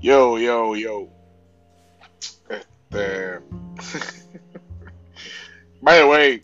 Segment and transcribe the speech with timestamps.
[0.00, 1.08] Yo, yo, yo.
[2.48, 3.38] Este.
[5.82, 6.42] By the way,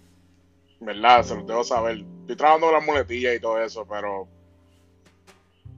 [0.81, 1.23] ¿verdad?
[1.25, 2.05] Se los debo saber.
[2.21, 4.29] Estoy trabajando las muletillas y todo eso, pero.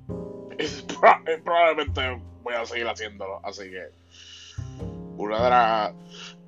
[1.45, 3.41] probablemente voy a seguir haciéndolo.
[3.45, 3.91] Así que.
[5.17, 5.93] Una de las.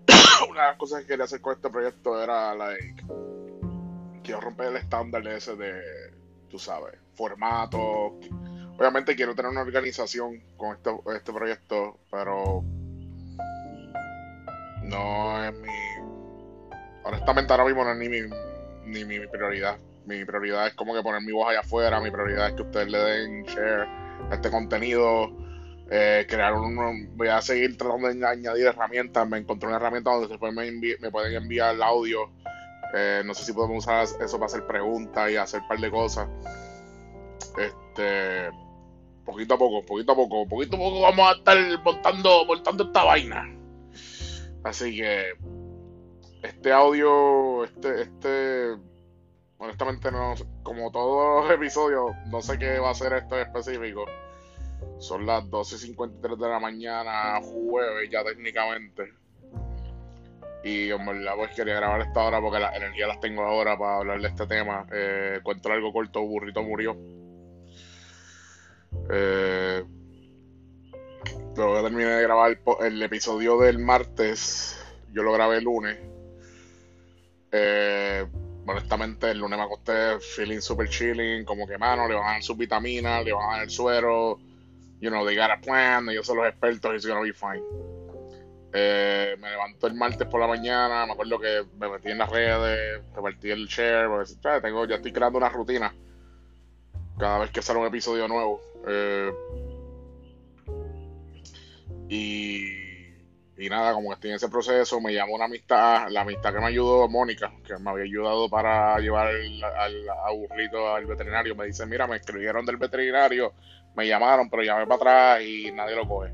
[0.48, 3.04] una de las cosas que quería hacer con este proyecto era, like.
[4.24, 5.80] Quiero romper el estándar ese de.
[6.48, 8.18] Tú sabes, formato.
[8.80, 12.64] Obviamente quiero tener una organización con este, este proyecto, pero
[14.84, 15.68] no es mi.
[17.04, 18.20] Honestamente, ahora mismo no es ni mi,
[18.86, 19.76] ni mi prioridad.
[20.06, 22.00] Mi prioridad es como que poner mi voz allá afuera.
[22.00, 23.86] Mi prioridad es que ustedes le den share
[24.30, 25.30] a este contenido.
[25.90, 27.14] eh, crear un.
[27.18, 29.28] Voy a seguir tratando de añadir herramientas.
[29.28, 32.30] Me encontré una herramienta donde después me, me pueden enviar el audio.
[32.94, 35.90] Eh, no sé si podemos usar eso para hacer preguntas y hacer un par de
[35.90, 36.28] cosas.
[37.58, 38.50] Este
[39.30, 43.04] poquito a poco, poquito a poco, poquito a poco vamos a estar montando, montando esta
[43.04, 43.56] vaina.
[44.64, 45.32] Así que
[46.42, 48.76] este audio, este, este,
[49.58, 54.04] honestamente no, como todos los episodios, no sé qué va a ser esto en específico.
[54.98, 59.14] Son las 12.53 de la mañana, jueves ya técnicamente.
[60.64, 63.98] Y en verdad pues quería grabar esta hora porque las energías las tengo ahora para
[63.98, 64.86] hablar de este tema.
[64.92, 66.96] Eh, cuento algo corto, Burrito murió.
[69.10, 69.84] Eh,
[71.56, 74.78] luego terminé de grabar el, episodio del martes,
[75.12, 75.98] yo lo grabé el lunes.
[77.52, 78.26] Eh,
[78.66, 82.42] honestamente, el lunes me acosté feeling super chilling, como que mano, le van a dar
[82.42, 84.38] sus vitaminas, le van a dar el suero,
[85.00, 87.62] you know, they got a plan, ellos son los expertos, it's gonna be fine.
[88.72, 92.30] Eh, me levanto el martes por la mañana, me acuerdo que me metí en las
[92.30, 94.08] redes, repartí el share,
[94.40, 94.62] ¿sabes?
[94.62, 95.92] tengo, ya estoy creando una rutina
[97.20, 98.60] cada vez que sale un episodio nuevo.
[98.88, 99.30] Eh,
[102.08, 102.64] y,
[103.56, 106.60] y nada, como que estoy en ese proceso, me llamó una amistad, la amistad que
[106.60, 109.62] me ayudó, Mónica, que me había ayudado para llevar al,
[110.08, 113.52] a Burrito al veterinario, me dice, mira, me escribieron del veterinario,
[113.94, 116.32] me llamaron, pero llamé para atrás y nadie lo coge.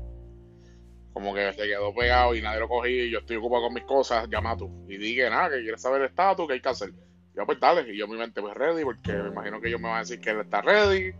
[1.13, 3.83] Como que se quedó pegado y nadie lo cogí, y yo estoy ocupado con mis
[3.83, 4.85] cosas, llama tú.
[4.87, 6.91] Y dije, nada, que quieres saber el estatus, ¿qué hay que hacer?
[7.37, 9.87] Yo, pues dale, y yo mi mente, pues ready, porque me imagino que ellos me
[9.87, 11.13] van a decir que él está ready,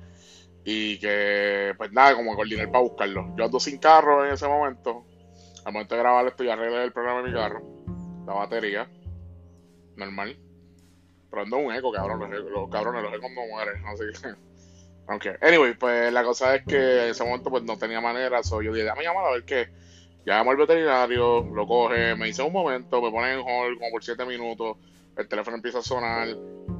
[0.65, 3.35] y que, pues nada, como coordinar para buscarlo.
[3.37, 5.05] Yo ando sin carro en ese momento.
[5.63, 7.61] Al momento de grabar esto, ya arreglé el programa de mi carro.
[8.25, 8.89] La batería.
[9.95, 10.35] Normal.
[11.29, 12.31] Pero ando un eco, cabrón.
[12.31, 13.85] Los, los cabrones, los ecos no mueren.
[13.85, 14.35] Así que.
[15.07, 18.43] Aunque, anyway, pues la cosa es que en ese momento pues no tenía manera.
[18.43, 19.69] So, yo dije, déjame llamar a ver qué.
[20.25, 24.03] Llamo al veterinario, lo coge, me dice un momento, me pone en hold como por
[24.03, 24.75] 7 minutos.
[25.17, 26.27] El teléfono empieza a sonar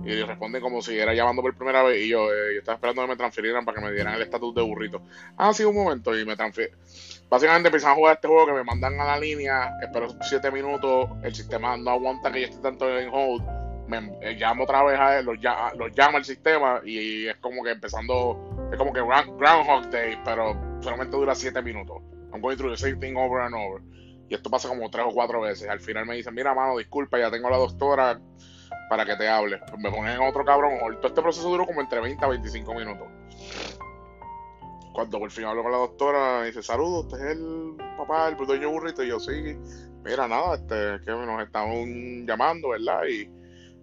[0.06, 2.06] y responde como si era llamando por primera vez.
[2.06, 4.54] Y yo, eh, yo estaba esperando que me transfirieran para que me dieran el estatus
[4.56, 5.02] de burrito.
[5.38, 6.18] Ah, sí, un momento.
[6.18, 6.76] Y me transfieren.
[7.30, 9.72] Básicamente empiezan a jugar este juego que me mandan a la línea.
[9.82, 11.10] Espero 7 minutos.
[11.24, 13.44] El sistema no aguanta que yo esté tanto en hold.
[13.88, 15.38] Me eh, llamo otra vez a él, los,
[15.78, 16.82] los llama el sistema.
[16.86, 18.70] Y es como que empezando.
[18.72, 22.02] Es como que Ground- Groundhog Day, pero solamente dura 7 minutos.
[22.34, 23.82] I'm going through the same thing over and over.
[24.30, 25.70] Y esto pasa como tres o cuatro veces.
[25.70, 28.20] Al final me dicen, mira, mano, disculpa, ya tengo a la doctora
[28.90, 29.60] para que te hable.
[29.70, 30.80] Pues me ponen otro cabrón.
[30.98, 33.08] Todo este proceso duró como entre 20 a 25 minutos.
[34.94, 38.48] Cuando por fin hablo con la doctora, me dice, saludos, usted es el papá del
[38.48, 39.04] dueño burrito.
[39.04, 39.58] Y yo, sí,
[40.04, 43.02] mira, nada, este, que nos están llamando, ¿verdad?
[43.08, 43.30] Y,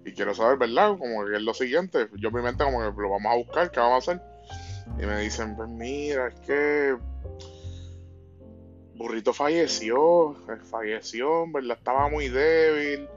[0.04, 0.98] y quiero saber, ¿verdad?
[0.98, 2.08] Como que es lo siguiente.
[2.18, 4.22] Yo mi mente como que lo vamos a buscar, ¿qué vamos a hacer?
[4.98, 6.96] Y me dicen, pues mira, es que
[8.94, 13.08] Burrito falleció, eh, falleció, verdad estaba muy débil.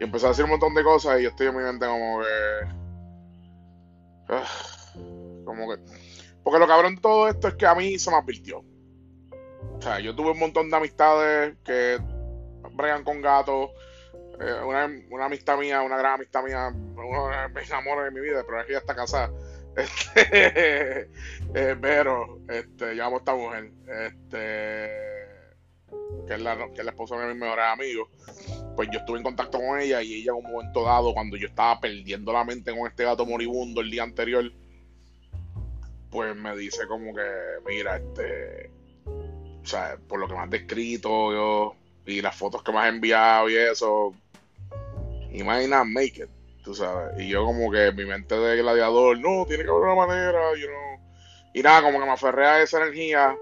[0.00, 2.20] Y empezó a decir un montón de cosas y yo estoy en mi mente como
[2.20, 2.66] que...
[4.28, 4.46] ah,
[5.44, 5.82] como que...
[6.42, 8.58] Porque lo cabrón de todo esto es que a mí se me advirtió.
[8.58, 11.98] O sea, yo tuve un montón de amistades que
[12.72, 13.70] bregan con gatos.
[14.40, 18.26] Eh, una, una amistad mía, una gran amistad mía, uno de mis amores de mi
[18.26, 19.30] vida, pero es que ella está casada.
[19.80, 21.00] Este,
[21.54, 23.70] eh, pero, este, llamo a esta mujer,
[24.06, 25.10] este,
[26.26, 28.08] que es la, esposa de mi mejor amigo.
[28.76, 31.48] Pues yo estuve en contacto con ella y ella en un momento dado, cuando yo
[31.48, 34.50] estaba perdiendo la mente con este gato moribundo el día anterior,
[36.10, 37.22] pues me dice como que,
[37.66, 38.70] mira, este,
[39.62, 41.76] o sea, por lo que me has descrito yo,
[42.06, 44.14] y las fotos que me has enviado y eso,
[45.32, 46.30] imagina make it,
[46.62, 47.20] tú sabes.
[47.20, 50.66] Y yo como que mi mente de gladiador, no, tiene que haber una manera, you
[50.66, 51.10] know.
[51.54, 53.36] Y nada, como que me aferré a esa energía.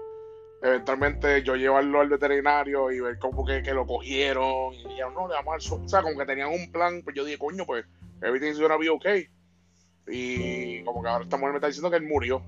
[0.61, 4.73] Eventualmente yo llevarlo al veterinario y ver como que, que lo cogieron.
[4.73, 5.75] Y dijeron, no, le vamos a dar su-".
[5.75, 7.01] O sea, como que tenían un plan.
[7.03, 7.85] Pues yo dije, coño, pues,
[8.21, 9.27] everything's gonna be okay.
[10.07, 12.41] Y como que ahora esta mujer me está diciendo que él murió.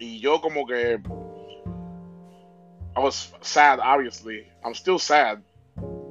[0.00, 1.00] Y yo como que
[2.96, 4.46] I was sad, obviously.
[4.64, 5.42] I'm still sad.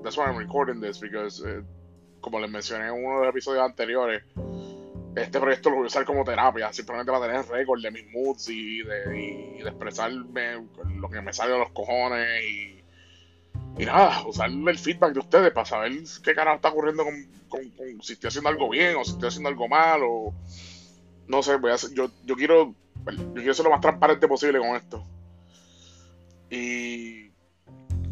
[0.04, 1.62] That's why I'm recording this because, eh,
[2.30, 4.24] como les mencioné en uno de los episodios anteriores,
[5.16, 8.50] este proyecto lo voy a usar como terapia, simplemente para tener récord de mis moods
[8.50, 14.50] y de, y de expresarme lo que me sale de los cojones y, nada, usar
[14.50, 15.94] el feedback de ustedes para saber
[16.24, 19.68] qué cara está ocurriendo con, si estoy haciendo algo bien o si estoy haciendo algo
[19.68, 20.34] mal o
[21.28, 22.76] no sé, voy a hacer, yo, yo quiero
[23.12, 25.04] yo quiero ser lo más transparente posible con esto.
[26.50, 27.27] Y,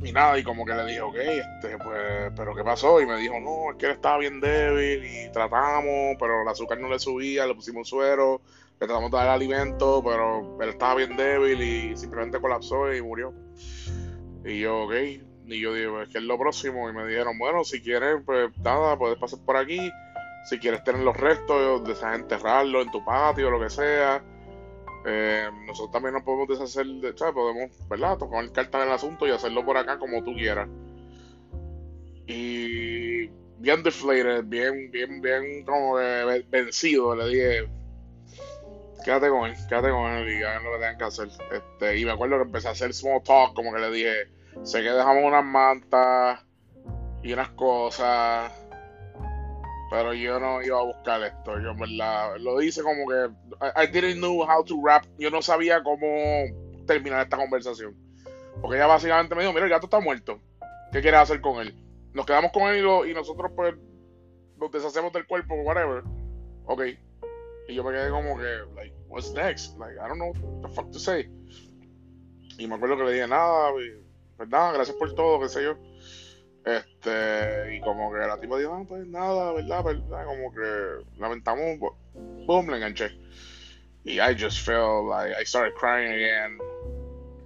[0.04, 3.02] y nada, y como que le dije, ok, este, pues, pero ¿qué pasó?
[3.02, 6.80] Y me dijo, no, es que él estaba bien débil y tratamos, pero el azúcar
[6.80, 8.42] no le subía, le pusimos suero,
[8.80, 13.34] le tratamos de dar alimento, pero él estaba bien débil y simplemente colapsó y murió.
[14.44, 14.94] Y yo, ok,
[15.48, 16.90] y yo digo, es que es lo próximo.
[16.90, 19.92] Y me dijeron, bueno, si quieres, pues nada, puedes pasar por aquí.
[20.50, 24.24] Si quieres tener los restos, deseas enterrarlo en tu patio, lo que sea.
[25.06, 27.14] Eh, nosotros también nos podemos deshacer de.
[27.14, 28.18] Podemos, ¿verdad?
[28.18, 30.68] Tocar el carta del asunto y hacerlo por acá como tú quieras.
[32.28, 33.28] Y
[33.60, 35.96] bien deflated, bien, bien, bien como
[36.50, 37.70] vencido, le dije,
[39.04, 41.28] quédate con él, quédate con él y hagan lo que tengan que hacer.
[41.52, 44.14] Este, y me acuerdo que empecé a hacer small talk, como que le dije,
[44.64, 46.44] sé que dejamos unas mantas
[47.22, 48.52] y unas cosas
[49.90, 51.60] pero yo no iba a buscar esto.
[51.60, 53.30] Yo, verdad, lo hice como que.
[53.76, 55.06] I, didn't know how to rap.
[55.18, 56.08] Yo no sabía cómo
[56.86, 57.96] terminar esta conversación.
[58.62, 60.40] Porque ella básicamente me dijo: Mira, el gato está muerto.
[60.92, 61.76] ¿Qué quieres hacer con él?
[62.14, 63.76] Nos quedamos con él y, nosotros, pues,
[64.58, 66.04] nos deshacemos del cuerpo, whatever.
[66.66, 66.84] Ok.
[67.68, 69.78] Y yo me quedé como que, like, what's next?
[69.78, 71.30] Like, I don't know what the fuck to say.
[72.58, 73.72] Y me acuerdo que le dije nada,
[74.38, 75.76] pues nada, gracias por todo, qué sé yo.
[76.66, 79.84] Este, y como que la tipa dijo, ah, pues nada, ¿verdad?
[79.84, 80.26] ¿verdad?
[80.26, 81.94] Como que lamentamos,
[82.48, 83.12] boom, le enganché.
[84.04, 86.58] Y I just felt like I started crying again.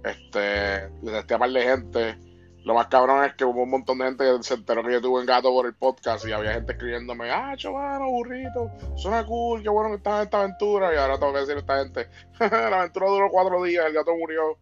[0.04, 2.18] Este, le testé a par de gente.
[2.64, 5.00] Lo más cabrón es que hubo un montón de gente que se enteró que yo
[5.00, 9.62] tuve en gato por el podcast y había gente escribiéndome, ah, chavano, burrito, suena cool,
[9.62, 10.94] qué bueno que estás en esta aventura.
[10.94, 12.08] Y ahora tengo que decir a esta gente,
[12.38, 14.58] la aventura duró cuatro días, el gato murió.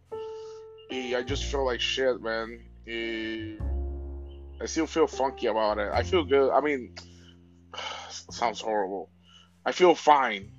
[0.90, 2.64] Y I just felt like shit, man.
[2.86, 3.58] Y
[4.60, 5.90] I still feel funky about it.
[5.92, 6.50] I feel good.
[6.50, 6.94] I mean,
[8.10, 9.10] sounds horrible.
[9.64, 10.52] I feel fine.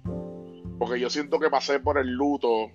[0.80, 2.72] Porque yo siento que pasé por el luto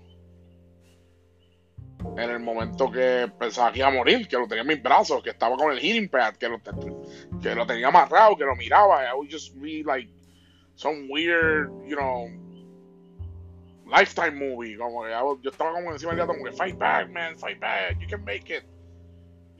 [2.16, 5.22] en el momento que pensaba que iba a morir, que lo tenía en mis brazos,
[5.22, 9.04] que estaba con el healing pad, que lo, que lo tenía amarrado, que lo miraba.
[9.04, 10.08] I would just be like
[10.76, 12.28] some weird, you know,
[13.86, 14.76] lifetime movie.
[14.76, 18.24] Como yo estaba como encima del como que fight back, man, fight back, you can
[18.24, 18.64] make it.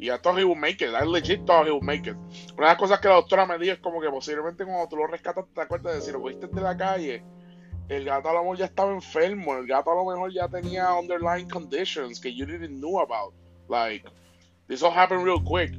[0.05, 0.93] Y I thought he would make it.
[0.95, 2.15] I legit thought he would make it.
[2.59, 4.97] Una de las cosas que la doctora me dijo es como que posiblemente cuando tú
[4.97, 7.25] lo rescatas te acuerdas de si lo cogiste de la calle,
[7.89, 10.93] el gato a lo mejor ya estaba enfermo, el gato a lo mejor ya tenía
[10.93, 13.33] underlying conditions que you didn't know about.
[13.71, 14.05] Like,
[14.69, 15.73] this all happened real quick.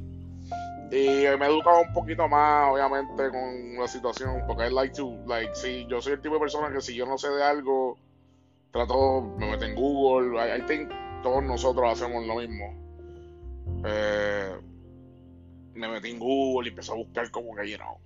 [0.90, 1.06] Y
[1.38, 5.54] me he educado un poquito más, obviamente, con la situación, porque I like to, like,
[5.54, 7.96] si yo soy el tipo de persona que si yo no sé de algo,
[8.72, 10.88] trato, me meto en Google, I,
[11.22, 12.85] todos nosotros hacemos lo mismo
[13.84, 14.56] eh,
[15.74, 17.98] me metí en Google y empecé a buscar como que, you know,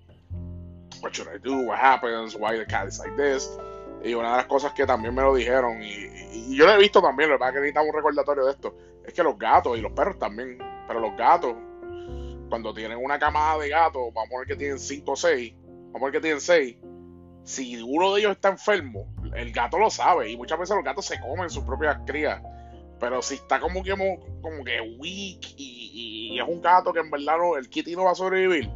[1.02, 3.58] what should I do, what happens, why the cat is like this.
[4.02, 7.02] Y una de las cosas que también me lo dijeron, y, yo lo he visto
[7.02, 8.76] también, lo que pasa es que necesitamos un recordatorio de esto,
[9.06, 11.54] es que los gatos y los perros también, pero los gatos,
[12.48, 15.94] cuando tienen una camada de gatos, vamos a poner que tienen 5 o 6, vamos
[15.94, 16.76] a poner que tienen 6,
[17.44, 21.04] si uno de ellos está enfermo, el gato lo sabe, y muchas veces los gatos
[21.04, 22.42] se comen sus propias crías.
[23.00, 27.38] Pero si está como que, como que weak y, es un gato que en verdad
[27.38, 28.70] no, el kitty no va a sobrevivir.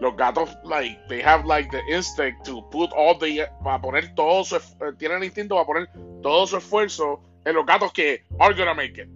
[0.00, 4.44] Los gatos, like, they have like the instinct to put all the, para poner todo
[4.44, 5.88] su, eh, tienen el instinto para poner
[6.22, 9.08] todo su esfuerzo en los gatos que are gonna make it.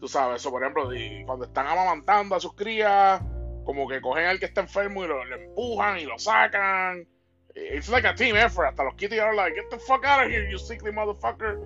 [0.00, 0.88] Tú sabes, eso por ejemplo,
[1.26, 3.22] cuando están amamantando a sus crías,
[3.64, 7.06] como que cogen al que está enfermo y lo, empujan y lo sacan.
[7.54, 8.68] It's like a team effort.
[8.68, 11.58] Hasta los kitties are like, get the fuck out of here, you sickly motherfucker.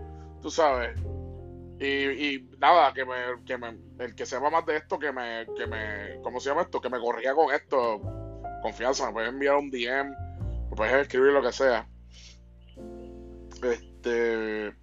[0.43, 1.01] Tú sabes.
[1.81, 3.15] Y, nada, que me,
[3.47, 6.63] que me, el que sepa más de esto, que me, que me, ¿cómo se llama
[6.63, 6.81] esto?
[6.81, 8.01] Que me corría con esto.
[8.63, 10.11] Confianza, me puedes enviar un DM,
[10.71, 11.89] me puedes escribir lo que sea.
[13.63, 14.75] Este.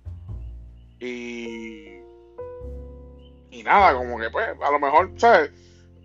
[1.00, 1.96] Y.
[3.52, 5.52] Y nada, como que pues, a lo mejor, ¿sabes?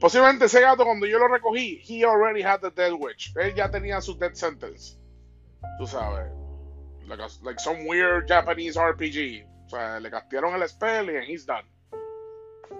[0.00, 3.32] Posiblemente ese gato cuando yo lo recogí, he already had the dead witch.
[3.36, 4.98] Él ya tenía su death sentence.
[5.78, 6.32] Tú sabes.
[7.06, 9.49] Like, like some weird Japanese RPG.
[9.70, 11.64] Sea, le castearon el spell y en he's done.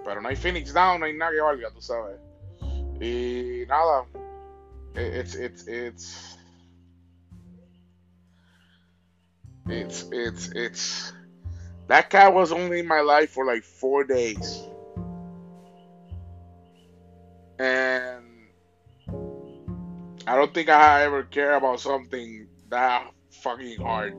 [0.03, 2.19] Pero no hay Phoenix Down, no hay nada que valga, tú sabes.
[2.99, 4.05] Y nada.
[4.95, 6.37] It's, it's, it's.
[9.67, 11.13] It's, it's, it's.
[11.87, 14.61] That cat was only in my life for like four days.
[17.57, 18.25] And
[20.27, 24.15] I don't think I ever care about something that fucking hard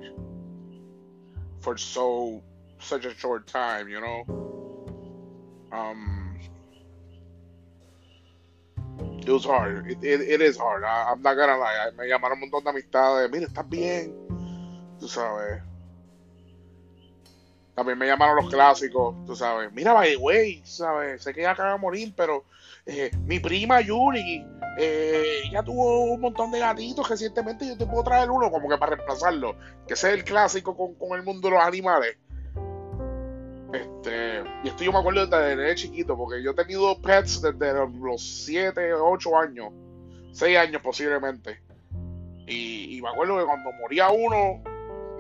[1.61, 2.43] for so
[2.83, 4.25] such a short time, you know.
[5.73, 6.39] Um,
[9.21, 9.91] it was hard.
[9.91, 10.85] It, it, it is hard.
[10.85, 11.91] I, I'm not gonna lie.
[11.97, 13.31] Me llamaron un montón de amistades.
[13.31, 14.15] Mira, estás bien.
[15.01, 15.62] Tú sabes.
[17.75, 19.73] También me llamaron los clásicos, tú sabes.
[19.73, 21.23] Mira, by the way, ¿sabes?
[21.23, 22.45] Sé que ella acaba de morir, pero
[22.85, 24.45] eh, mi prima Yuri,
[24.79, 28.77] eh, ella tuvo un montón de gatitos recientemente yo te puedo traer uno como que
[28.77, 29.57] para reemplazarlo.
[29.87, 32.19] Que ese es el clásico con, con el mundo de los animales.
[33.73, 37.73] Este, y esto yo me acuerdo desde, desde chiquito, porque yo he tenido pets desde
[37.75, 39.73] los 7, 8 años,
[40.33, 41.61] 6 años posiblemente.
[42.47, 44.62] Y, me acuerdo que cuando moría uno,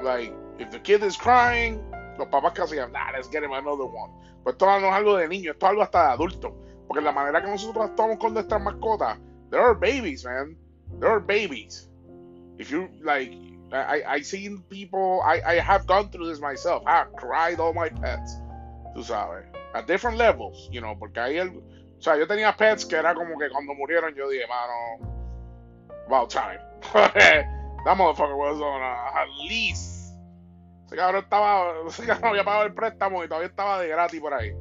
[0.02, 1.80] like, if the kid is crying,
[2.18, 4.12] los papás que hacían, nah, let's get him another one.
[4.42, 6.54] Pues esto no es algo de niño, esto es algo hasta de adulto.
[6.86, 9.18] Porque la manera que nosotros actuamos con nuestras mascotas,
[9.50, 10.56] there are babies, man.
[11.00, 11.88] There are babies.
[12.58, 13.32] If you, like,
[13.72, 16.82] I, I seen people, I, I have gone through this myself.
[16.86, 18.36] I cried all my pets,
[18.94, 19.44] tú sabes.
[19.74, 23.14] At different levels, you know, porque ahí el, o sea, yo tenía pets que era
[23.14, 25.12] como que cuando murieron yo dije, mano,
[26.06, 26.60] about time.
[27.84, 30.14] That motherfucker was on a, at least.
[30.86, 34.34] Ese cabrón estaba, ese cabrón había pagado el préstamo y todavía estaba de gratis por
[34.34, 34.52] ahí.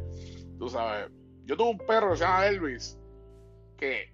[0.58, 1.12] Tú sabes.
[1.46, 2.98] Yo tuve un perro que se llama Elvis,
[3.78, 4.12] que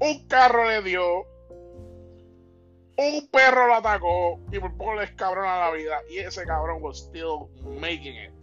[0.00, 1.26] un carro le dio
[2.96, 6.00] un perro lo atacó y por poco le escabrona la vida.
[6.10, 8.39] Y ese cabrón was still making it.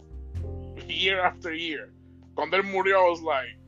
[0.88, 1.92] Year after year.
[2.34, 3.58] Cuando él murió, I was like,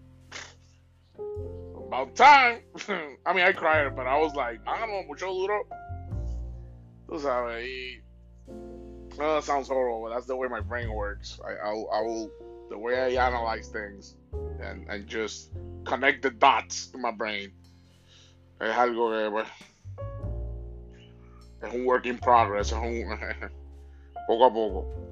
[1.86, 2.60] about time.
[3.26, 5.66] I mean, I cried, but I was like, mano, mucho duro.
[7.08, 8.00] Tú sabes, y.
[9.18, 11.40] Oh, that sounds horrible, but that's the way my brain works.
[11.44, 12.30] I, I, I will,
[12.70, 14.14] the way I analyze things
[14.62, 15.50] and, and just
[15.84, 17.52] connect the dots in my brain.
[18.60, 19.48] Es algo que, pues,
[21.62, 23.04] es un work in progress, es un
[24.28, 25.09] poco a poco.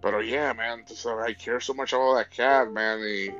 [0.00, 3.00] Pero yeah, man, so I care so much about that cat, man.
[3.00, 3.30] Y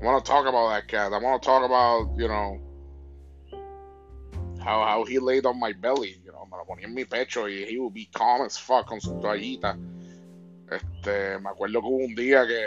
[0.00, 1.12] I want to talk about that cat.
[1.12, 2.58] I want to talk about, you know,
[4.62, 7.48] how how he laid on my belly, you know, me lo ponía en mi pecho
[7.48, 9.76] y he would be calm as fuck con su toallita.
[10.70, 12.62] Este, me acuerdo que hubo un día que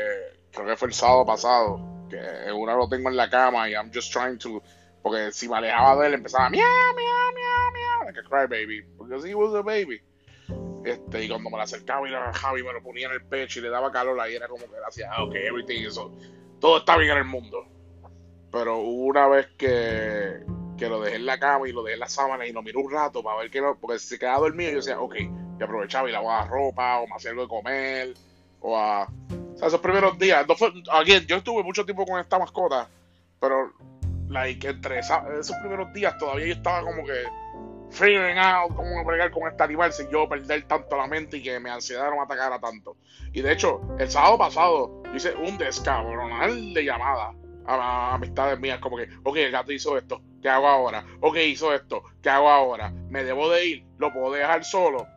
[0.52, 3.92] creo que fue el sábado pasado, que una lo tengo en la cama y I'm
[3.94, 4.62] just trying to
[5.04, 9.24] porque si me alejaba de él empezaba miau, miau, miau, miau, like a crybaby, because
[9.28, 10.02] he was a baby.
[10.86, 13.60] Este, y cuando me la acercaba y la Javi me lo ponía en el pecho
[13.60, 16.12] y le daba calor ahí era como que le hacía, ah, ok, everything, eso,
[16.60, 17.66] todo está bien en el mundo.
[18.52, 20.44] Pero hubo una vez que,
[20.78, 22.78] que lo dejé en la cama y lo dejé en la sábana y lo miré
[22.78, 25.16] un rato para ver que no, porque si se quedaba dormido yo decía, ok,
[25.60, 28.14] y aprovechaba y lavaba ropa o me hacía algo de comer
[28.60, 29.04] o a...
[29.04, 32.90] O sea, esos primeros días, no fue, again, yo estuve mucho tiempo con esta mascota,
[33.40, 33.72] pero
[34.30, 37.24] like, entre esa, esos primeros días todavía yo estaba como que
[37.94, 41.60] figuring out cómo bregar con este animal sin yo perder tanto la mente y que
[41.60, 42.98] mi ansiedad no me atacara tanto.
[43.32, 47.34] Y de hecho, el sábado pasado hice un descabronal de llamada
[47.66, 51.06] a, amistades mías, como que, ok, el gato hizo esto, ¿qué hago ahora?
[51.22, 52.90] Ok, hizo esto, ¿qué hago ahora?
[53.10, 53.86] ¿Me debo de ir?
[53.98, 55.08] ¿Lo puedo dejar solo?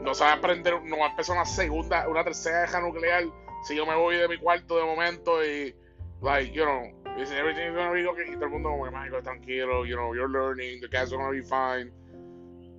[0.00, 3.24] No sabe aprender, no va a empezar una segunda, una tercera deja nuclear
[3.64, 5.74] si yo me voy de mi cuarto de momento y,
[6.22, 8.30] like, you know, Dice, everything's gonna be okay.
[8.30, 11.30] Y todo el mundo como que, Michael, tranquilo, you know, you're learning, the cat's gonna
[11.30, 11.90] be fine.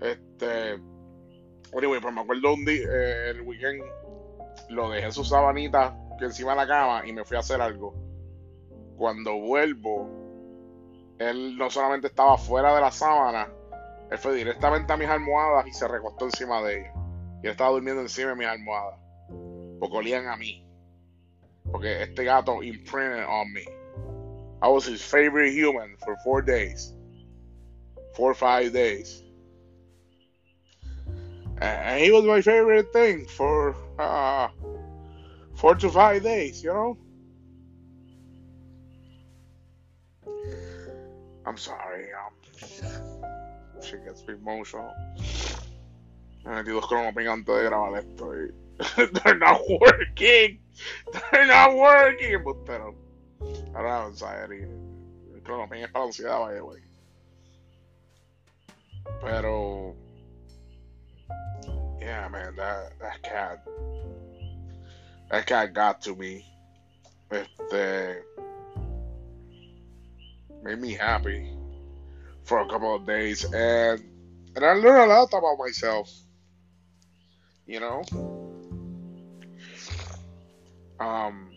[0.01, 0.79] Este.
[1.75, 3.83] Anyway, pues me acuerdo un día, eh, el weekend,
[4.69, 7.59] lo dejé en su sabanita que encima de la cama y me fui a hacer
[7.59, 7.93] algo.
[8.97, 10.09] Cuando vuelvo,
[11.19, 13.49] él no solamente estaba fuera de la sábana,
[14.09, 16.95] él fue directamente a mis almohadas y se recostó encima de ellas.
[17.43, 18.99] Y él estaba durmiendo encima de mis almohadas.
[19.79, 20.65] Porque olían a mí.
[21.71, 23.78] Porque este gato imprinted on me.
[24.61, 26.93] I was his favorite human for four days,
[28.15, 29.23] four or five days.
[31.61, 34.49] And he was my favorite thing for uh,
[35.55, 36.97] four to five days, you know?
[41.45, 42.33] I'm sorry, um,
[43.81, 44.93] she gets me emotional.
[46.45, 48.31] Me metí dos cronopic antes de grabar esto
[49.23, 50.59] they're not working.
[51.31, 52.65] They're not working, but
[53.81, 54.65] don't have anxiety.
[55.43, 56.81] Clonopin es para la ansiedad, vaya, güey.
[59.21, 59.95] Pero.
[61.99, 63.65] Yeah, man, that, that cat.
[65.31, 66.45] That cat got to me.
[67.31, 68.23] Este.
[70.63, 71.49] Made me happy
[72.43, 73.43] for a couple of days.
[73.45, 74.03] And.
[74.55, 76.11] And I learned a lot about myself.
[77.65, 78.03] You know?
[80.99, 81.51] Um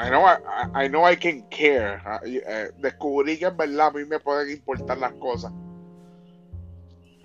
[0.00, 0.38] I know I,
[0.84, 2.00] I, know I can care.
[2.24, 5.52] Eh, descubrí que en verdad a mí me pueden importar las cosas.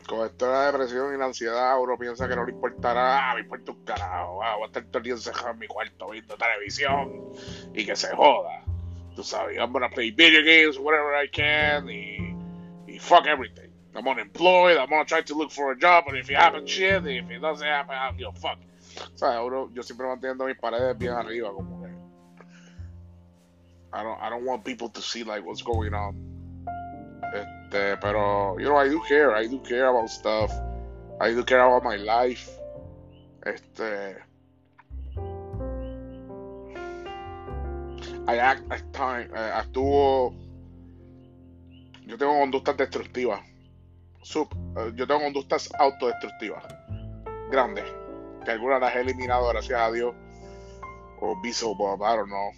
[0.06, 3.32] Con esto de la depresión y la ansiedad, uno piensa que no le importará.
[3.32, 4.44] Ah, me importa un carajo.
[4.44, 7.32] Ah, voy a estar todo el día encerrado en mi cuarto viendo televisión
[7.74, 8.62] y que se joda.
[9.16, 12.36] Tú sabes, I'm gonna play video games whatever I can y,
[12.88, 13.72] y fuck everything.
[13.96, 17.08] I'm unemployed, I'm gonna try to look for a job, but if you happen shit,
[17.08, 18.60] if it doesn't happen, I don't give a fuck.
[19.14, 21.75] O sea, uno, yo siempre manteniendo mis paredes bien arriba, como.
[23.96, 26.16] I don't, I don't want people to see like what's going on.
[27.34, 29.36] Este, pero, you know, I do care.
[29.36, 30.52] I do care about stuff.
[31.20, 32.50] I do care about my life.
[33.46, 34.18] Este.
[38.28, 39.30] I act at time.
[39.34, 40.34] Eh, actúo.
[42.06, 43.42] Yo tengo conductas destructivas.
[44.22, 46.64] Sub, eh, yo tengo conductas autodestructivas.
[47.50, 47.86] Grandes
[48.46, 50.16] que algunas las he eliminado, gracias a Dios.
[51.20, 52.52] O Beelzebub, I don't know.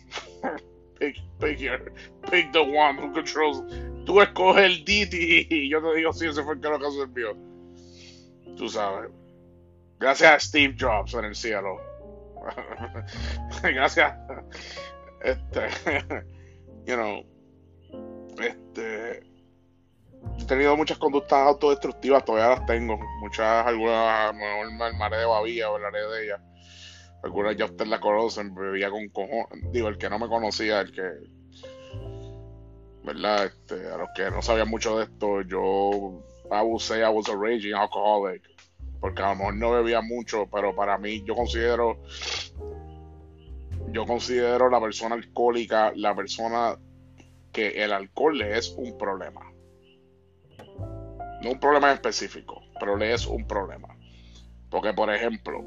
[0.99, 1.91] Pick, pick, your,
[2.29, 3.63] pick the one who controls.
[4.05, 6.91] Tú escoges el DT y yo te digo si ese fue el que lo que
[6.91, 7.35] sirvió.
[8.55, 9.11] Tú sabes.
[9.99, 11.79] Gracias a Steve Jobs en el cielo.
[13.63, 14.13] Gracias.
[15.21, 15.67] Este.
[16.85, 17.25] You know.
[18.39, 19.27] Este
[20.39, 22.99] he tenido muchas conductas autodestructivas, todavía las tengo.
[23.19, 26.41] Muchas, algunas, a lo mejor me armaré de babilla hablaré de ellas.
[27.23, 29.71] Algunas ya ustedes la conocen, bebía con cojones.
[29.71, 31.01] Digo, el que no me conocía, el que.
[33.03, 33.45] ¿Verdad?
[33.45, 36.23] Este, a los que no sabían mucho de esto, yo.
[36.49, 38.41] I I was a raging alcoholic.
[38.99, 42.01] Porque a lo mejor no bebía mucho, pero para mí, yo considero.
[43.91, 46.77] Yo considero la persona alcohólica la persona
[47.53, 49.41] que el alcohol le es un problema
[51.41, 53.95] no un problema específico, pero le es un problema.
[54.69, 55.63] Porque, por ejemplo,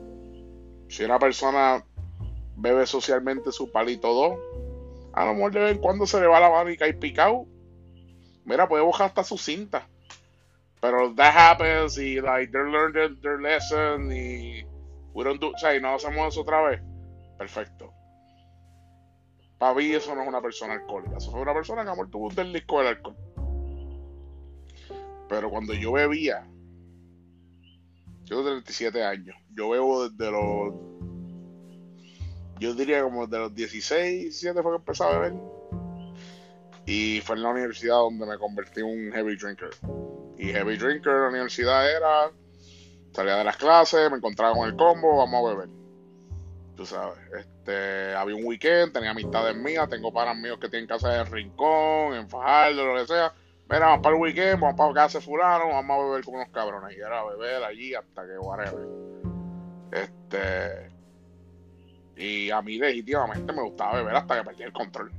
[0.91, 1.85] si una persona
[2.57, 4.39] bebe socialmente su palito 2,
[5.13, 7.47] a lo mejor de vez en cuando se le va la mano y cae picado.
[8.45, 9.87] Mira, puede buscar hasta su cinta.
[10.81, 14.65] Pero that happens y like they learned their, lesson y
[15.13, 16.83] we don't do, o sea, y no hacemos eso otra vez.
[17.39, 17.93] Perfecto.
[19.59, 21.19] Para mí eso no es una persona alcohólica.
[21.19, 23.17] Eso fue una persona que amor tuvo un disco del alcohol.
[25.29, 26.50] Pero cuando yo bebía,
[28.31, 30.73] tengo 37 años, yo bebo desde los,
[32.61, 35.35] yo diría como desde los 16, 17 fue que empecé a beber.
[36.87, 39.71] Y fue en la universidad donde me convertí en un heavy drinker.
[40.39, 42.31] Y heavy drinker en la universidad era,
[43.13, 45.69] salía de las clases, me encontraba con el combo, vamos a beber.
[46.77, 51.21] Tú sabes, este, había un weekend, tenía amistades mías, tengo panas míos que tienen casa
[51.21, 53.35] en Rincón, en Fajardo, lo que sea
[53.71, 56.49] Mira, vamos para el weekend, vamos para casa de fulano, vamos a beber con unos
[56.49, 56.97] cabrones.
[56.97, 58.89] Y era beber allí hasta que whatever.
[59.93, 60.91] Este.
[62.17, 65.13] Y a mí legítimamente me gustaba beber hasta que perdí el control.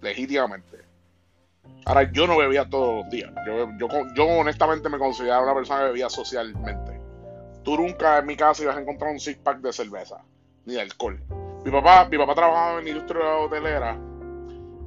[0.00, 0.78] Legítimamente.
[1.86, 3.32] Ahora, yo no bebía todos los días.
[3.44, 3.68] Yo,
[4.14, 7.00] yo, honestamente me consideraba una persona que bebía socialmente.
[7.64, 10.22] Tú nunca en mi casa ibas a encontrar un six pack de cerveza,
[10.66, 11.20] ni de alcohol.
[11.64, 13.98] Mi papá, mi papá trabajaba en industria hotelera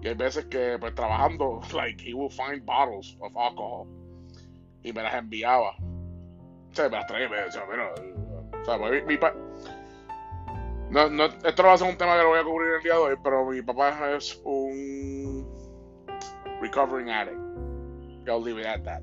[0.04, 3.88] y hay veces que, pues trabajando, like, he would find bottles of alcohol
[4.84, 5.76] y me las enviaba.
[5.80, 7.94] O sea, me las traía y me decía, mira,
[8.62, 9.38] o sea, pues, mi, papá.
[10.90, 12.84] no, no, esto no va a ser un tema que lo voy a cubrir el
[12.84, 15.48] día de hoy, pero mi papá es un
[16.60, 17.40] recovering addict.
[18.28, 19.02] I'll leave it at that.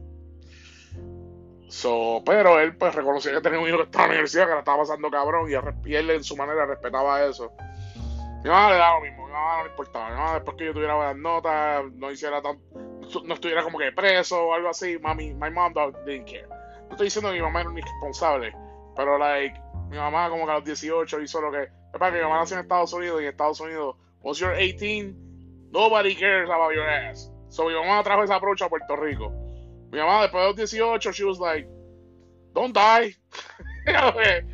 [1.69, 4.53] So, pero él pues reconocía que tenía un hijo que estaba en la universidad, que
[4.53, 7.53] la estaba pasando cabrón, y él en su manera respetaba eso.
[8.43, 10.11] Mi mamá le daba lo mismo, mamá no le importaba.
[10.11, 12.59] Mamá, después que yo tuviera buenas notas, no hiciera tan.
[13.25, 15.73] no estuviera como que preso o algo así, mami, my mom
[16.05, 16.47] didn't care.
[16.47, 18.53] No estoy diciendo que mi mamá era un irresponsable,
[18.97, 21.63] pero like, mi mamá como que a los 18 hizo lo que.
[21.63, 25.15] Es que mi mamá nació en Estados Unidos y en Estados Unidos, once you're 18,
[25.73, 27.31] nobody cares about your ass.
[27.49, 29.31] So mi mamá trajo esa approach a Puerto Rico.
[29.91, 31.69] Mi mamá después de los 18, she was like,
[32.55, 33.17] don't die.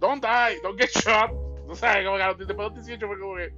[0.00, 1.30] don't die, don't get shot.
[1.68, 3.52] O sea, como que después de los 18 fue como que.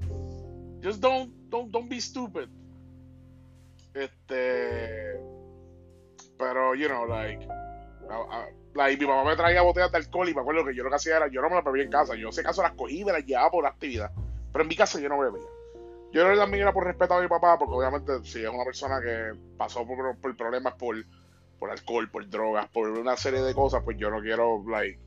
[0.83, 2.49] Just don't, don't, don't be stupid.
[3.95, 5.21] Este.
[6.39, 7.47] Pero, you know, like.
[8.75, 10.97] like mi mamá me traía botellas de alcohol y me acuerdo que yo lo que
[10.97, 11.29] hacía era.
[11.29, 12.15] Yo no me las bebía en casa.
[12.15, 14.13] Yo, si acaso, las cogí me las llevaba por la actividad.
[14.53, 15.47] Pero en mi casa yo no bebía.
[16.11, 18.65] Yo creo que también era por respeto a mi papá, porque obviamente si es una
[18.65, 20.97] persona que pasó por, por problemas por,
[21.59, 24.99] por alcohol, por drogas, por una serie de cosas, pues yo no quiero, like,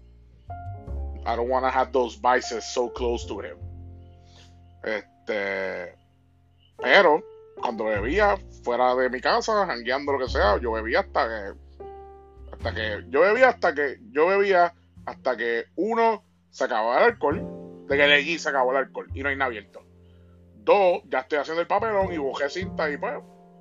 [1.25, 3.57] I don't want to have those vices so close to him.
[4.83, 7.23] Este, pero
[7.61, 11.59] cuando bebía fuera de mi casa, jangueando lo que sea, yo bebía hasta que
[12.51, 14.73] hasta que yo bebía hasta que yo bebía
[15.05, 19.23] hasta que uno se acababa el alcohol, de que leí se acabó el alcohol y
[19.23, 19.83] no hay nada abierto.
[20.57, 23.13] Dos, ya estoy haciendo el papelón y bojé cinta y pues,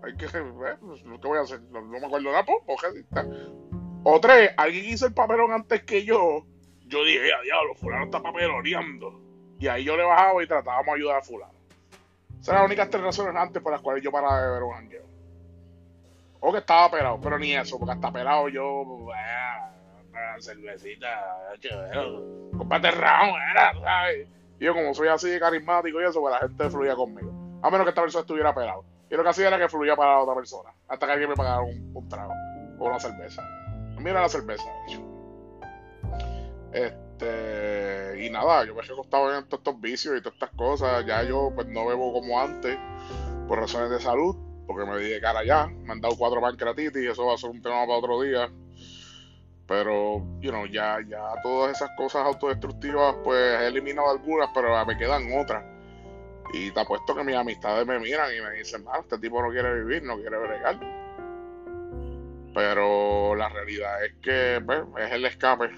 [0.03, 1.61] hay que, eh, pues, ¿qué voy a hacer?
[1.71, 3.27] No, me acuerdo nada, pues, bojé cinta.
[4.05, 6.45] O tres, alguien hizo el papelón antes que yo.
[6.87, 9.30] Yo dije, a diablo, fulano está papeloneando.
[9.61, 11.53] Y ahí yo le bajaba y tratábamos de ayudar a fulano.
[12.41, 14.73] Esas eran las únicas tres razones antes por las cuales yo paraba de beber un
[14.73, 15.05] jangueo.
[16.41, 21.37] O que estaba pelado, pero ni eso, porque hasta pelado yo, eh, cervecita,
[22.57, 24.29] comparte round, era, ¿sabes?
[24.59, 27.61] Y yo como soy así carismático y eso, pues la gente fluía conmigo.
[27.63, 28.85] A menos que esta persona estuviera pelado.
[29.11, 30.71] Y lo que hacía era que fluía para la otra persona.
[30.89, 32.33] Hasta que alguien me pagara un, trago.
[32.79, 33.43] O una cerveza.
[33.99, 35.03] Mira la cerveza, de hecho.
[36.73, 37.10] Este.
[37.23, 41.05] Y nada, yo me he recostado en todos estos vicios y todas estas cosas.
[41.07, 42.77] Ya yo pues no bebo como antes.
[43.49, 44.37] Por razones de salud
[44.71, 45.67] porque me di de cara ya.
[45.67, 48.49] Me han dado cuatro pancreatitis y eso va a ser un tema para otro día.
[49.67, 54.97] Pero, you know, ya, ya todas esas cosas autodestructivas, pues he eliminado algunas, pero me
[54.97, 55.65] quedan otras.
[56.53, 59.51] Y te apuesto que mis amistades me miran y me dicen, ah, este tipo no
[59.51, 60.79] quiere vivir, no quiere bregar.
[62.55, 65.71] Pero la realidad es que pues, es el escape.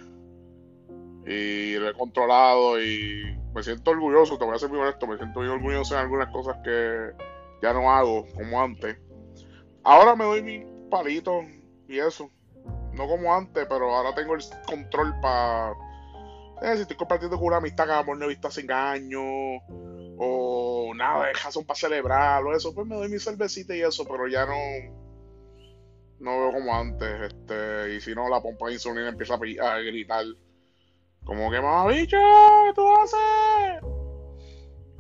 [1.27, 3.23] Y lo he controlado y
[3.55, 6.29] me siento orgulloso, te voy a ser muy honesto, me siento muy orgulloso en algunas
[6.33, 7.13] cosas que,
[7.63, 8.99] ya no hago como antes.
[9.85, 11.41] Ahora me doy mi palito
[11.89, 12.29] y eso.
[12.93, 15.73] No como antes, pero ahora tengo el control para.
[16.61, 19.23] Eh, si estoy compartiendo con una amistad que amor no he visto hace años,
[20.19, 24.05] o nada, de razón para celebrar, o eso, pues me doy mi cervecita y eso,
[24.07, 24.55] pero ya no.
[26.19, 30.25] No veo como antes, este, y si no, la pompa de insulina empieza a, gritar,
[31.25, 33.93] como que mamabicho, ¿qué tú haces?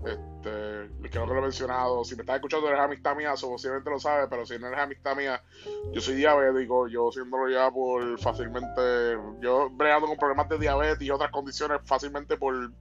[0.04, 2.04] Este, creo que lo he mencionado.
[2.04, 5.16] Si me estás escuchando, eres amistad mía, posiblemente lo sabes, pero si no eres amistad
[5.16, 5.42] mía,
[5.92, 6.88] yo soy diabético.
[6.88, 9.16] Yo siéndolo ya por fácilmente.
[9.40, 12.72] Yo bregando con problemas de diabetes y otras condiciones fácilmente por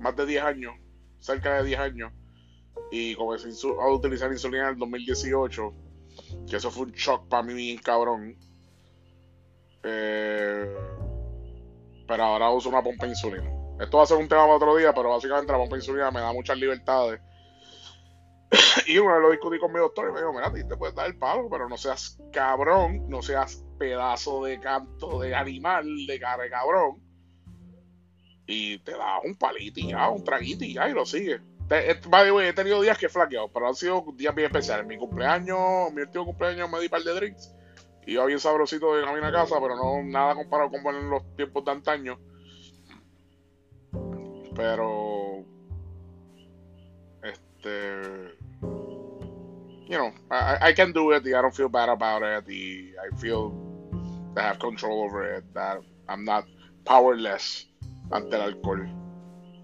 [0.00, 0.74] más de 10 años,
[1.20, 2.12] cerca de 10 años.
[2.90, 5.74] Y comencé a utilizar insulina en el 2018,
[6.48, 8.36] que eso fue un shock para mí, cabrón.
[9.82, 10.74] Eh,
[12.12, 13.50] pero ahora uso una pompa de insulina.
[13.80, 16.20] Esto va a ser un tema para otro día, pero básicamente la pompa insulina me
[16.20, 17.22] da muchas libertades.
[18.86, 20.76] y una vez lo discutí con mi doctor y me dijo, mira, a ti te
[20.76, 25.86] puedes dar el palo, pero no seas cabrón, no seas pedazo de canto de animal,
[26.06, 27.02] de cara de cabrón.
[28.46, 31.40] Y te da un palito y ya, un traguito y ya, y lo sigue.
[31.70, 34.84] he tenido días que he flaqueado, pero han sido días bien especiales.
[34.84, 37.54] Mi cumpleaños, mi último cumpleaños me di par de drinks.
[38.06, 41.70] Yo bien sabrosito de camino a casa, pero no nada comparado con los tiempos de
[41.70, 42.18] antaño.
[44.54, 45.44] Pero.
[47.22, 48.36] Este.
[49.88, 51.26] You know, I, can do it.
[51.26, 52.48] I don't feel bad about it.
[52.48, 53.52] I feel
[54.36, 55.44] I have control over it.
[55.54, 56.46] That I'm not
[56.84, 57.68] powerless
[58.10, 58.86] ante el alcohol.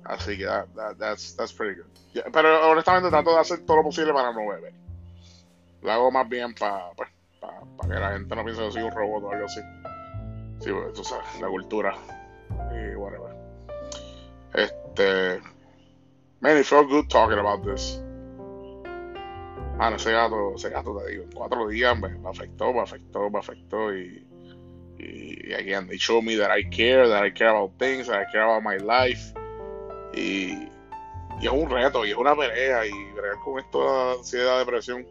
[0.05, 2.23] Así que that, that, that's, that's pretty good.
[2.33, 4.73] pero honestamente trato de hacer todo lo posible para no beber.
[5.83, 6.91] Lo hago más bien para
[7.41, 9.61] pues, que la gente no piense que soy un robot o algo así.
[10.61, 11.95] Sí, pues, tú sabes, la cultura
[12.73, 13.35] y whatever.
[14.55, 15.41] Este.
[16.41, 18.01] Man, it felt good talking about this.
[19.81, 23.39] Ah, ese gato, ese gato te digo, en cuatro días me, afectó, me afectó, me
[23.39, 24.27] afectó y,
[24.99, 28.33] y, again, they showed me that I care, that I care about things, that I
[28.33, 29.33] care about my life
[30.15, 30.69] y,
[31.41, 35.07] y es un reto y es una pelea y bregar con esto de ansiedad, depresión.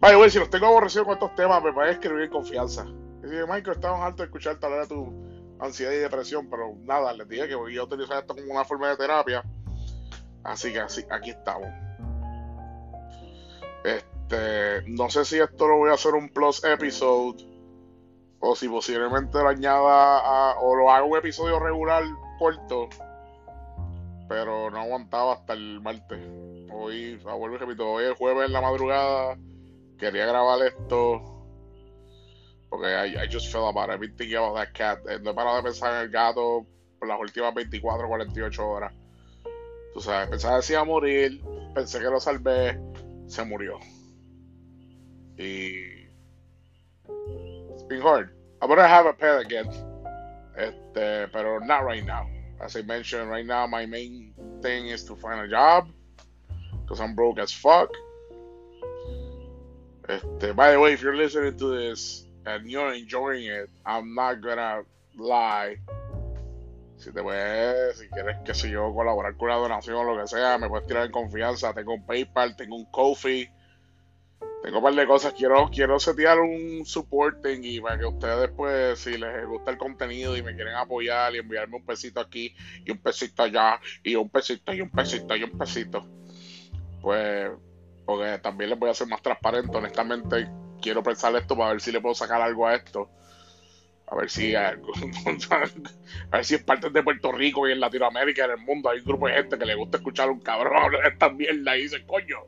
[0.00, 2.84] Vaya, güey, si los tengo aborrecidos con estos temas, me puedes escribir confianza.
[3.24, 5.26] Y si Michael, estamos alto de escuchar tal vez tu
[5.58, 8.90] ansiedad y depresión, pero nada, les dije que voy a utilizar esto como una forma
[8.90, 9.42] de terapia.
[10.44, 11.68] Así que así, aquí estamos.
[13.84, 17.44] Este, no sé si esto lo voy a hacer un plus episode
[18.40, 22.04] o si posiblemente lo añada o lo hago un episodio regular
[22.38, 22.88] corto.
[24.28, 26.18] Pero no aguantaba hasta el martes.
[26.72, 29.38] Hoy, vuelvo y repito, hoy es jueves en la madrugada.
[29.98, 31.36] Quería grabar esto
[32.68, 33.90] porque I, I just felt about.
[33.90, 34.98] I've been thinking about that cat.
[35.08, 36.66] Eh, no he parado de pensar en el gato
[36.98, 38.92] por las últimas 24 48 horas.
[39.94, 41.40] Tú sabes, pensaba que iba a morir,
[41.74, 42.78] pensé que lo salvé,
[43.26, 43.78] se murió.
[45.38, 46.06] Y.
[47.72, 48.30] It's been hard.
[48.60, 49.70] I'm gonna have a pet again.
[50.56, 52.26] Este, pero not right now.
[52.60, 55.88] As I mentioned, right now my main thing is to find a job.
[56.82, 57.90] Because I'm broke as fuck.
[60.08, 64.40] Este, by the way, if you're listening to this, and you're enjoying it, I'm not
[64.40, 64.82] gonna
[65.16, 65.78] lie.
[66.96, 70.28] Si te puedes, si quieres, que si yo, colaborar con la donación o lo que
[70.28, 71.74] sea, me puedes tirar en confianza.
[71.74, 73.46] Tengo un PayPal, tengo un Kofi,
[74.62, 75.34] tengo un par de cosas.
[75.34, 80.36] Quiero, quiero setear un supporting y para que ustedes, pues, si les gusta el contenido
[80.36, 84.30] y me quieren apoyar y enviarme un pesito aquí y un pesito allá y un
[84.30, 86.06] pesito y un pesito y un pesito
[87.06, 87.52] pues,
[88.06, 90.48] porque también les voy a ser más transparente, honestamente,
[90.80, 93.10] quiero pensar esto para ver si le puedo sacar algo a esto.
[94.06, 94.76] A ver si a
[96.30, 99.00] ver si es parte de Puerto Rico y en Latinoamérica y en el mundo hay
[99.00, 101.76] un grupo de gente que le gusta escuchar a un cabrón hablar de esta mierda
[101.76, 102.38] y dice, coño,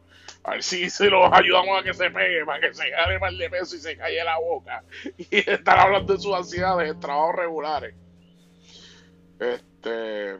[0.44, 3.36] a ver si, si los ayudamos a que se pegue, para que se gane más
[3.36, 4.84] de peso y se calle la boca.
[5.18, 7.96] Y estar hablando de sus ansiedades en trabajos regulares.
[9.40, 10.36] Este.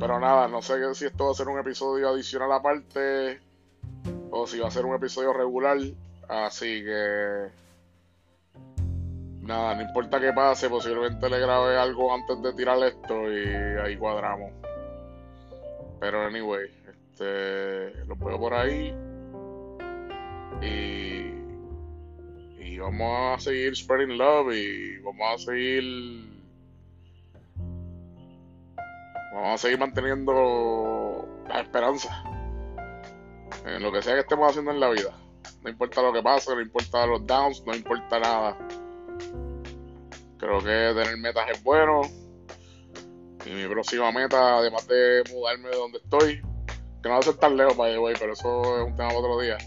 [0.00, 3.40] Pero nada, no sé si esto va a ser un episodio adicional aparte
[4.34, 5.78] o si va a ser un episodio regular.
[6.28, 7.48] Así que.
[9.42, 13.46] Nada, no importa qué pase, posiblemente le grabe algo antes de tirar esto y
[13.84, 14.50] ahí cuadramos.
[16.00, 18.94] Pero anyway, este, lo veo por ahí.
[20.62, 21.34] Y,
[22.64, 26.24] y vamos a seguir spreading love y vamos a seguir
[29.34, 32.33] vamos a seguir manteniendo la esperanza
[33.66, 35.16] en lo que sea que estemos haciendo en la vida.
[35.62, 38.58] No importa lo que pase, no importa los downs, no importa nada.
[40.38, 42.02] Creo que tener metas es bueno.
[43.46, 46.42] Y mi próxima meta, además de mudarme de donde estoy,
[47.02, 49.40] que no va a ser tan lejos, para pero eso es un tema para otro
[49.40, 49.58] día.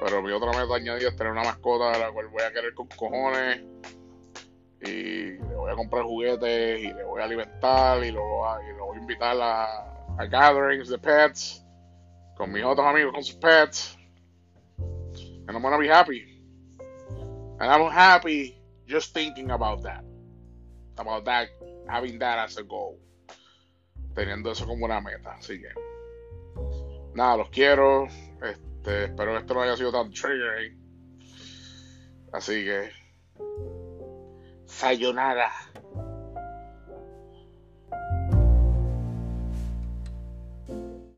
[0.00, 2.74] Pero mi otra meta añadida es tener una mascota a la cual voy a querer
[2.74, 3.62] con cojones
[4.80, 8.86] y le voy a comprar juguetes y le voy a alimentar y lo, y lo
[8.86, 9.64] voy a invitar a,
[10.18, 11.64] a, gatherings de pets
[12.38, 13.98] con mis otros amigos con sus pets.
[14.78, 16.22] And I'm gonna be happy.
[17.58, 20.04] And I'm happy just thinking about that.
[20.96, 21.48] About that
[21.88, 22.98] having that as a goal.
[24.14, 25.68] Teniendo eso como una meta así que.
[27.14, 28.06] Nada los quiero.
[28.06, 30.78] Este, espero que esto no haya sido tan triggering.
[32.32, 32.90] Así que.
[34.66, 35.50] Sayonara.